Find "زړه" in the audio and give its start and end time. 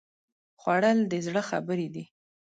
1.25-1.41